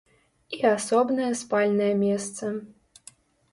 [0.55, 2.53] І асобнае спальнае месца.